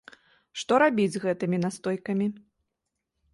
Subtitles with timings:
[0.61, 2.27] Што рабіць з гэтымі настойкамі?